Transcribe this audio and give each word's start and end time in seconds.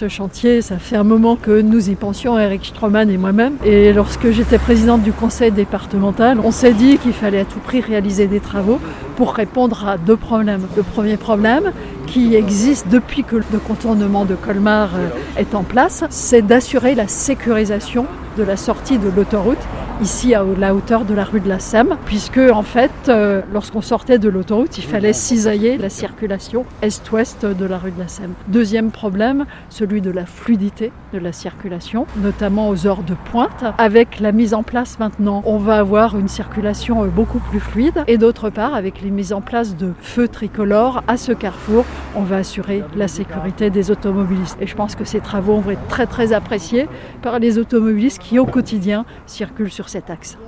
ce 0.00 0.08
chantier, 0.08 0.62
ça 0.62 0.78
fait 0.78 0.96
un 0.96 1.04
moment 1.04 1.36
que 1.36 1.60
nous 1.60 1.90
y 1.90 1.94
pensions, 1.94 2.38
Eric 2.38 2.64
Stroman 2.64 3.10
et 3.10 3.18
moi-même. 3.18 3.56
Et 3.66 3.92
lorsque 3.92 4.30
j'étais 4.30 4.56
présidente 4.56 5.02
du 5.02 5.12
conseil 5.12 5.52
départemental, 5.52 6.40
on 6.42 6.52
s'est 6.52 6.72
dit 6.72 6.96
qu'il 6.96 7.12
fallait 7.12 7.40
à 7.40 7.44
tout 7.44 7.58
prix 7.58 7.82
réaliser 7.82 8.26
des 8.26 8.40
travaux 8.40 8.80
pour 9.16 9.34
répondre 9.34 9.86
à 9.86 9.98
deux 9.98 10.16
problèmes. 10.16 10.62
Le 10.74 10.82
premier 10.82 11.18
problème, 11.18 11.72
qui 12.10 12.34
existe 12.34 12.88
depuis 12.88 13.22
que 13.22 13.36
le 13.36 13.58
contournement 13.58 14.24
de 14.24 14.34
Colmar 14.34 14.90
est 15.36 15.54
en 15.54 15.62
place, 15.62 16.04
c'est 16.10 16.42
d'assurer 16.42 16.94
la 16.94 17.06
sécurisation 17.06 18.06
de 18.36 18.42
la 18.42 18.56
sortie 18.56 18.98
de 18.98 19.08
l'autoroute 19.08 19.58
ici 20.02 20.34
à 20.34 20.42
la 20.58 20.74
hauteur 20.74 21.04
de 21.04 21.12
la 21.14 21.24
rue 21.24 21.40
de 21.40 21.48
la 21.48 21.58
Sème, 21.58 21.96
puisque 22.06 22.38
en 22.38 22.62
fait, 22.62 22.90
euh, 23.08 23.42
lorsqu'on 23.52 23.82
sortait 23.82 24.18
de 24.18 24.28
l'autoroute, 24.28 24.78
il 24.78 24.84
fallait 24.84 25.12
cisailler 25.12 25.76
la 25.76 25.90
circulation 25.90 26.64
est-ouest 26.80 27.44
de 27.44 27.64
la 27.66 27.78
rue 27.78 27.90
de 27.90 27.98
la 27.98 28.08
Sème. 28.08 28.32
Deuxième 28.48 28.90
problème, 28.90 29.44
celui 29.68 30.00
de 30.00 30.10
la 30.10 30.24
fluidité 30.24 30.92
de 31.12 31.18
la 31.18 31.32
circulation, 31.32 32.06
notamment 32.16 32.68
aux 32.70 32.86
heures 32.86 33.02
de 33.02 33.14
pointe. 33.30 33.64
Avec 33.76 34.20
la 34.20 34.32
mise 34.32 34.54
en 34.54 34.62
place 34.62 34.98
maintenant, 34.98 35.42
on 35.44 35.58
va 35.58 35.76
avoir 35.76 36.18
une 36.18 36.28
circulation 36.28 37.04
euh, 37.04 37.08
beaucoup 37.08 37.40
plus 37.40 37.60
fluide, 37.60 38.02
et 38.06 38.16
d'autre 38.16 38.48
part, 38.48 38.74
avec 38.74 39.02
les 39.02 39.10
mises 39.10 39.32
en 39.32 39.42
place 39.42 39.76
de 39.76 39.92
feux 40.00 40.28
tricolores 40.28 41.02
à 41.08 41.16
ce 41.16 41.32
carrefour, 41.32 41.84
on 42.16 42.22
va 42.22 42.36
assurer 42.36 42.82
la 42.96 43.08
sécurité 43.08 43.70
des 43.70 43.90
automobilistes. 43.90 44.56
Et 44.60 44.66
je 44.66 44.74
pense 44.74 44.94
que 44.94 45.04
ces 45.04 45.20
travaux 45.20 45.60
vont 45.60 45.70
être 45.70 45.86
très 45.88 46.06
très 46.06 46.32
appréciés 46.32 46.88
par 47.22 47.38
les 47.38 47.58
automobilistes 47.58 48.20
qui 48.20 48.38
au 48.38 48.46
quotidien 48.46 49.04
circulent 49.26 49.70
sur 49.70 49.88
cet 49.88 50.10
axe. 50.10 50.38